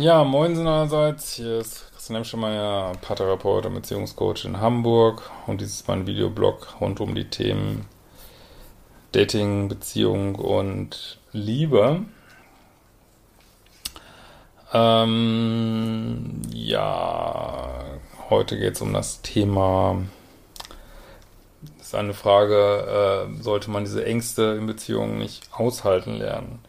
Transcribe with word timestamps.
Ja, 0.00 0.22
moin 0.22 0.56
allerseits. 0.56 1.32
Hier 1.32 1.58
ist 1.58 1.90
Christian 1.90 2.14
Hemschemeyer, 2.14 2.92
Paartherapeut 3.00 3.66
und 3.66 3.74
Beziehungscoach 3.74 4.44
in 4.44 4.60
Hamburg. 4.60 5.28
Und 5.48 5.60
dies 5.60 5.70
ist 5.70 5.88
mein 5.88 6.06
Videoblog 6.06 6.80
rund 6.80 7.00
um 7.00 7.16
die 7.16 7.28
Themen 7.28 7.84
Dating, 9.10 9.66
Beziehung 9.66 10.36
und 10.36 11.18
Liebe. 11.32 12.04
Ähm, 14.72 16.42
ja, 16.52 17.68
heute 18.30 18.56
geht 18.56 18.74
es 18.74 18.80
um 18.80 18.92
das 18.92 19.20
Thema, 19.22 20.00
das 21.76 21.88
ist 21.88 21.94
eine 21.96 22.14
Frage, 22.14 23.26
äh, 23.36 23.42
sollte 23.42 23.68
man 23.72 23.82
diese 23.82 24.04
Ängste 24.04 24.54
in 24.60 24.66
Beziehungen 24.68 25.18
nicht 25.18 25.48
aushalten 25.52 26.14
lernen? 26.14 26.60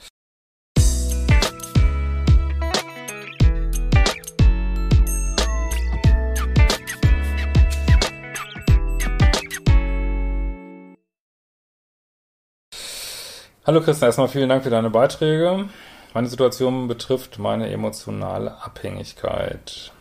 Hallo 13.65 13.81
Christian, 13.81 14.07
erstmal 14.07 14.29
vielen 14.29 14.47
Dank 14.47 14.63
für 14.63 14.69
deine 14.69 14.89
Beiträge. 14.89 15.67
Meine 16.13 16.27
Situation 16.27 16.87
betrifft 16.87 17.39
meine 17.39 17.69
emotionale 17.69 18.55
Abhängigkeit. 18.63 19.91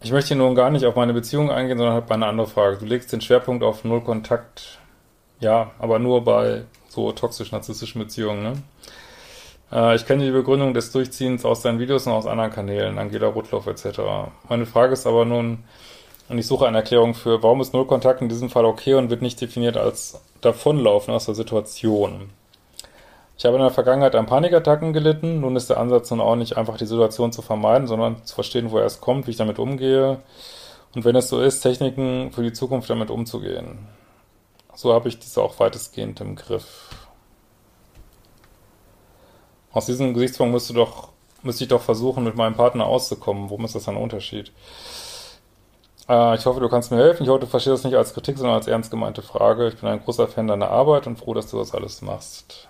Ich 0.00 0.10
möchte 0.10 0.34
hier 0.34 0.36
nun 0.36 0.56
gar 0.56 0.70
nicht 0.70 0.84
auf 0.86 0.96
meine 0.96 1.14
Beziehung 1.14 1.52
eingehen, 1.52 1.78
sondern 1.78 1.94
habe 1.94 2.12
eine 2.12 2.26
andere 2.26 2.48
Frage. 2.48 2.78
Du 2.78 2.84
legst 2.84 3.12
den 3.12 3.20
Schwerpunkt 3.20 3.62
auf 3.62 3.84
Null 3.84 4.00
Kontakt, 4.00 4.80
ja, 5.38 5.70
aber 5.78 6.00
nur 6.00 6.24
bei 6.24 6.64
so 6.88 7.12
toxisch-narzisstischen 7.12 8.00
Beziehungen, 8.00 8.42
ne? 8.42 8.52
Äh, 9.70 9.94
ich 9.94 10.04
kenne 10.04 10.24
die 10.24 10.32
Begründung 10.32 10.74
des 10.74 10.90
Durchziehens 10.90 11.44
aus 11.44 11.62
deinen 11.62 11.78
Videos 11.78 12.08
und 12.08 12.12
aus 12.12 12.26
anderen 12.26 12.50
Kanälen, 12.50 12.98
Angela 12.98 13.28
Rudloff 13.28 13.68
etc. 13.68 14.00
Meine 14.48 14.66
Frage 14.66 14.94
ist 14.94 15.06
aber 15.06 15.24
nun, 15.24 15.62
und 16.28 16.38
ich 16.38 16.46
suche 16.46 16.66
eine 16.66 16.78
Erklärung 16.78 17.14
für, 17.14 17.42
warum 17.42 17.60
ist 17.60 17.72
Nullkontakt 17.72 18.20
in 18.20 18.28
diesem 18.28 18.50
Fall 18.50 18.64
okay 18.64 18.94
und 18.94 19.10
wird 19.10 19.22
nicht 19.22 19.40
definiert 19.40 19.76
als 19.76 20.20
Davonlaufen 20.40 21.14
aus 21.14 21.26
der 21.26 21.34
Situation. 21.34 22.30
Ich 23.36 23.44
habe 23.44 23.56
in 23.56 23.62
der 23.62 23.70
Vergangenheit 23.70 24.16
an 24.16 24.26
Panikattacken 24.26 24.92
gelitten. 24.92 25.40
Nun 25.40 25.54
ist 25.54 25.70
der 25.70 25.78
Ansatz 25.78 26.10
nun 26.10 26.20
auch 26.20 26.34
nicht 26.34 26.56
einfach 26.56 26.76
die 26.76 26.86
Situation 26.86 27.32
zu 27.32 27.40
vermeiden, 27.40 27.86
sondern 27.86 28.24
zu 28.24 28.34
verstehen, 28.34 28.72
woher 28.72 28.84
es 28.84 29.00
kommt, 29.00 29.26
wie 29.26 29.30
ich 29.30 29.36
damit 29.36 29.58
umgehe 29.58 30.18
und 30.94 31.04
wenn 31.04 31.16
es 31.16 31.28
so 31.28 31.40
ist, 31.40 31.60
Techniken 31.60 32.32
für 32.32 32.42
die 32.42 32.52
Zukunft 32.52 32.90
damit 32.90 33.10
umzugehen. 33.10 33.86
So 34.74 34.92
habe 34.92 35.08
ich 35.08 35.18
diese 35.18 35.42
auch 35.42 35.58
weitestgehend 35.60 36.20
im 36.20 36.36
Griff. 36.36 36.90
Aus 39.72 39.86
diesem 39.86 40.14
Gesichtspunkt 40.14 40.52
müsste 40.52 40.72
doch, 40.72 41.10
müsste 41.42 41.64
ich 41.64 41.68
doch 41.68 41.82
versuchen, 41.82 42.24
mit 42.24 42.36
meinem 42.36 42.54
Partner 42.54 42.86
auszukommen. 42.86 43.50
Worum 43.50 43.64
ist 43.64 43.74
das 43.74 43.88
ein 43.88 43.96
Unterschied? 43.96 44.50
Äh, 46.08 46.36
ich 46.36 46.46
hoffe, 46.46 46.60
du 46.60 46.68
kannst 46.68 46.90
mir 46.90 46.98
helfen. 46.98 47.22
Ich 47.22 47.28
hoffe, 47.28 47.40
du 47.40 47.46
verstehst 47.46 47.74
das 47.74 47.84
nicht 47.84 47.96
als 47.96 48.14
Kritik, 48.14 48.38
sondern 48.38 48.56
als 48.56 48.66
ernst 48.66 48.90
gemeinte 48.90 49.22
Frage. 49.22 49.68
Ich 49.68 49.76
bin 49.76 49.88
ein 49.88 50.02
großer 50.02 50.28
Fan 50.28 50.46
deiner 50.48 50.70
Arbeit 50.70 51.06
und 51.06 51.18
froh, 51.18 51.34
dass 51.34 51.50
du 51.50 51.58
das 51.58 51.74
alles 51.74 52.02
machst. 52.02 52.68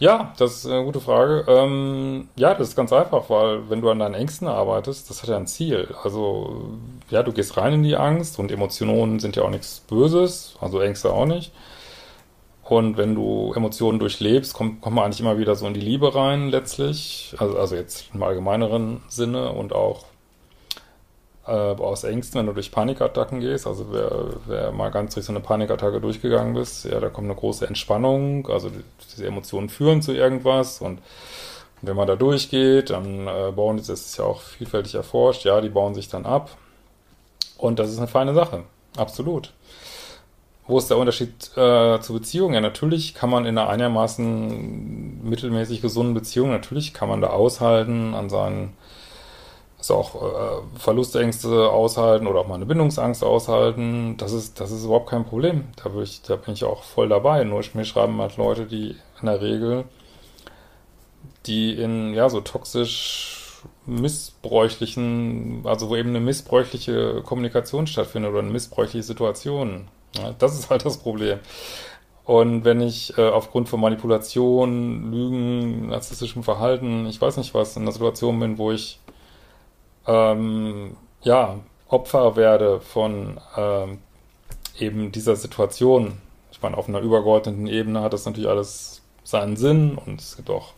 Ja, 0.00 0.32
das 0.38 0.56
ist 0.56 0.66
eine 0.66 0.84
gute 0.84 1.00
Frage. 1.00 1.44
Ähm, 1.48 2.28
ja, 2.36 2.54
das 2.54 2.70
ist 2.70 2.76
ganz 2.76 2.92
einfach, 2.92 3.30
weil 3.30 3.70
wenn 3.70 3.80
du 3.80 3.90
an 3.90 4.00
deinen 4.00 4.14
Ängsten 4.14 4.48
arbeitest, 4.48 5.08
das 5.08 5.22
hat 5.22 5.30
ja 5.30 5.36
ein 5.36 5.46
Ziel. 5.46 5.94
Also, 6.02 6.72
ja, 7.10 7.22
du 7.22 7.32
gehst 7.32 7.56
rein 7.56 7.74
in 7.74 7.82
die 7.84 7.96
Angst 7.96 8.38
und 8.38 8.50
Emotionen 8.50 9.20
sind 9.20 9.36
ja 9.36 9.44
auch 9.44 9.50
nichts 9.50 9.80
Böses, 9.80 10.56
also 10.60 10.80
Ängste 10.80 11.12
auch 11.12 11.26
nicht. 11.26 11.52
Und 12.64 12.96
wenn 12.96 13.14
du 13.14 13.52
Emotionen 13.54 13.98
durchlebst, 13.98 14.54
kommt, 14.54 14.80
kommt 14.80 14.96
man 14.96 15.04
eigentlich 15.04 15.20
immer 15.20 15.38
wieder 15.38 15.54
so 15.54 15.66
in 15.66 15.74
die 15.74 15.80
Liebe 15.80 16.14
rein, 16.14 16.48
letztlich. 16.48 17.34
Also, 17.38 17.58
also 17.58 17.76
jetzt 17.76 18.06
im 18.14 18.22
allgemeineren 18.22 19.02
Sinne 19.08 19.50
und 19.52 19.72
auch 19.74 20.06
äh, 21.46 21.50
aus 21.50 22.04
Ängsten, 22.04 22.38
wenn 22.38 22.46
du 22.46 22.52
durch 22.52 22.70
Panikattacken 22.72 23.40
gehst. 23.40 23.66
Also 23.66 23.86
wer, 23.90 24.10
wer 24.46 24.72
mal 24.72 24.90
ganz 24.90 25.14
durch 25.14 25.26
so 25.26 25.32
eine 25.32 25.40
Panikattacke 25.40 26.00
durchgegangen 26.00 26.54
bist, 26.54 26.84
ja, 26.84 27.00
da 27.00 27.08
kommt 27.08 27.26
eine 27.26 27.38
große 27.38 27.66
Entspannung. 27.66 28.48
Also 28.48 28.70
diese 29.12 29.26
Emotionen 29.26 29.68
führen 29.68 30.02
zu 30.02 30.12
irgendwas 30.12 30.80
und 30.80 31.00
wenn 31.82 31.96
man 31.96 32.06
da 32.06 32.16
durchgeht, 32.16 32.90
dann 32.90 33.26
äh, 33.26 33.52
bauen, 33.54 33.76
das 33.76 33.88
ist 33.88 34.16
ja 34.16 34.24
auch 34.24 34.40
vielfältig 34.40 34.94
erforscht, 34.94 35.44
ja, 35.44 35.60
die 35.60 35.68
bauen 35.68 35.94
sich 35.94 36.08
dann 36.08 36.24
ab. 36.24 36.56
Und 37.58 37.78
das 37.78 37.90
ist 37.90 37.98
eine 37.98 38.08
feine 38.08 38.34
Sache. 38.34 38.64
Absolut. 38.96 39.52
Wo 40.66 40.78
ist 40.78 40.88
der 40.88 40.96
Unterschied 40.96 41.50
äh, 41.56 42.00
zur 42.00 42.16
Beziehung? 42.16 42.54
Ja, 42.54 42.60
natürlich 42.60 43.14
kann 43.14 43.28
man 43.28 43.44
in 43.44 43.58
einer 43.58 43.68
einigermaßen 43.68 45.28
mittelmäßig 45.28 45.82
gesunden 45.82 46.14
Beziehung, 46.14 46.50
natürlich 46.50 46.94
kann 46.94 47.08
man 47.08 47.20
da 47.20 47.28
aushalten 47.28 48.14
an 48.14 48.30
seinen 48.30 48.72
also 49.90 49.94
auch 49.94 50.14
äh, 50.22 50.78
Verlustängste 50.78 51.68
aushalten 51.70 52.26
oder 52.26 52.40
auch 52.40 52.48
mal 52.48 52.54
eine 52.54 52.66
Bindungsangst 52.66 53.22
aushalten. 53.22 54.16
Das 54.16 54.32
ist, 54.32 54.60
das 54.60 54.70
ist 54.70 54.84
überhaupt 54.84 55.10
kein 55.10 55.24
Problem. 55.24 55.64
Da, 55.76 55.90
ich, 56.00 56.22
da 56.22 56.36
bin 56.36 56.54
ich 56.54 56.64
auch 56.64 56.82
voll 56.82 57.08
dabei. 57.08 57.44
Nur 57.44 57.62
mir 57.74 57.84
schreiben 57.84 58.20
halt 58.20 58.36
Leute, 58.36 58.66
die 58.66 58.96
in 59.20 59.26
der 59.26 59.40
Regel, 59.40 59.84
die 61.46 61.74
in 61.74 62.14
ja 62.14 62.28
so 62.28 62.40
toxisch 62.40 63.62
missbräuchlichen, 63.86 65.62
also 65.64 65.88
wo 65.90 65.96
eben 65.96 66.10
eine 66.10 66.20
missbräuchliche 66.20 67.22
Kommunikation 67.22 67.86
stattfindet 67.86 68.30
oder 68.30 68.40
eine 68.40 68.50
missbräuchliche 68.50 69.02
Situation. 69.02 69.88
Ja, 70.16 70.34
das 70.38 70.58
ist 70.58 70.70
halt 70.70 70.84
das 70.84 70.98
Problem. 70.98 71.38
Und 72.24 72.64
wenn 72.64 72.80
ich 72.80 73.18
äh, 73.18 73.28
aufgrund 73.28 73.68
von 73.68 73.80
Manipulation, 73.80 75.10
Lügen, 75.12 75.88
narzisstischem 75.88 76.42
Verhalten, 76.42 77.06
ich 77.06 77.20
weiß 77.20 77.36
nicht 77.36 77.52
was, 77.52 77.76
in 77.76 77.82
einer 77.82 77.92
Situation 77.92 78.40
bin, 78.40 78.56
wo 78.56 78.72
ich 78.72 78.98
ähm, 80.06 80.96
ja, 81.22 81.58
Opfer 81.88 82.36
werde 82.36 82.80
von 82.80 83.40
ähm, 83.56 83.98
eben 84.78 85.12
dieser 85.12 85.36
Situation. 85.36 86.18
Ich 86.52 86.62
meine, 86.62 86.76
auf 86.76 86.88
einer 86.88 87.00
übergeordneten 87.00 87.66
Ebene 87.66 88.00
hat 88.00 88.12
das 88.12 88.26
natürlich 88.26 88.48
alles 88.48 89.02
seinen 89.22 89.56
Sinn 89.56 89.96
und 90.04 90.20
es 90.20 90.36
gibt 90.36 90.50
auch, 90.50 90.72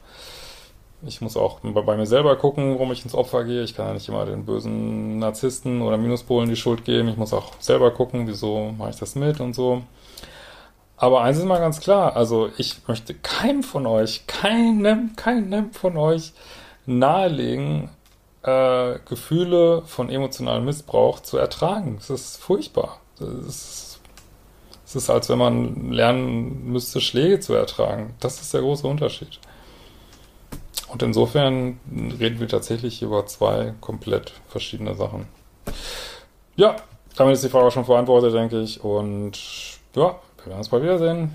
ich 1.03 1.21
muss 1.21 1.37
auch 1.37 1.61
bei 1.61 1.97
mir 1.97 2.07
selber 2.07 2.37
gucken, 2.37 2.75
warum 2.75 2.93
ich 2.93 3.05
ins 3.05 3.15
Opfer 3.15 3.45
gehe. 3.45 3.63
Ich 3.63 3.75
kann 3.75 3.89
ja 3.89 3.95
nicht 3.95 4.09
immer 4.09 4.25
den 4.25 4.47
bösen 4.47 5.19
Narzissten 5.19 5.83
oder 5.83 5.97
Minuspolen 5.97 6.49
die 6.49 6.57
Schuld 6.57 6.85
geben. 6.85 7.09
Ich 7.09 7.17
muss 7.17 7.33
auch 7.33 7.53
selber 7.59 7.91
gucken, 7.91 8.27
wieso 8.27 8.73
mache 8.79 8.91
ich 8.91 8.97
das 8.97 9.15
mit 9.15 9.41
und 9.41 9.55
so. 9.55 9.83
Aber 10.97 11.21
eins 11.23 11.37
ist 11.37 11.45
mal 11.45 11.59
ganz 11.59 11.81
klar, 11.81 12.17
also 12.17 12.49
ich 12.57 12.89
möchte 12.89 13.13
keinem 13.13 13.63
von 13.63 13.87
euch, 13.87 14.27
keinem, 14.27 15.15
keinem 15.15 15.73
von 15.73 15.99
euch 15.99 16.33
nahelegen, 16.87 17.91
äh, 18.47 18.99
Gefühle 19.09 19.83
von 19.87 20.09
emotionalem 20.09 20.65
Missbrauch 20.65 21.21
zu 21.21 21.37
ertragen. 21.37 21.97
Es 21.99 22.11
ist 22.11 22.37
furchtbar. 22.37 23.01
Es 23.21 23.99
ist, 24.95 25.11
als 25.11 25.29
wenn 25.29 25.39
man 25.39 25.91
lernen 25.91 26.71
müsste, 26.71 27.01
Schläge 27.01 27.41
zu 27.41 27.55
ertragen. 27.55 28.15
Das 28.21 28.41
ist 28.41 28.55
der 28.55 28.61
große 28.61 28.87
Unterschied. 28.87 29.41
Und 30.89 31.03
insofern 31.03 31.81
reden 32.21 32.39
wir 32.39 32.49
tatsächlich 32.49 33.03
über 33.03 33.27
zwei 33.27 33.75
komplett 33.81 34.33
verschiedene 34.49 34.95
Sachen. 34.95 35.27
Ja, 36.55 36.77
damit 37.17 37.35
ist 37.35 37.45
die 37.45 37.49
Frage 37.49 37.73
schon 37.73 37.85
beantwortet, 37.85 38.33
denke 38.33 38.61
ich. 38.61 38.83
Und 38.83 39.39
ja, 39.97 40.15
wir 40.37 40.47
werden 40.47 40.59
uns 40.59 40.69
bald 40.69 40.85
wiedersehen. 40.85 41.35